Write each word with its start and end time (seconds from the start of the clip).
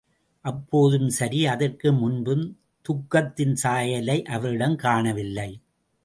அப்போதும் 0.45 1.09
சரி, 1.09 1.45
அதற்கு 1.45 1.93
முன்பும், 1.93 2.45
துக்கத்தின் 2.85 3.53
சாயலை 3.53 4.23
அவரிடம் 4.23 4.75
காணவில்லை. 4.75 5.61